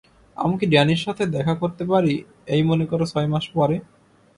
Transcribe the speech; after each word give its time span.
আমি 0.37 0.55
কি 0.59 0.65
ড্যানির 0.73 1.01
সাথে 1.05 1.23
দেখা 1.35 1.53
করতে 1.61 1.83
পারি, 1.91 2.13
এই 2.55 2.61
মনে 2.69 2.85
করো 2.91 3.05
ছয় 3.11 3.29
মাস 3.33 3.45
পরে? 3.55 3.75